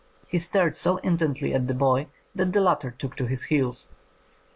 [0.27, 3.87] He stared so intently at the boy that the latter took to his heels."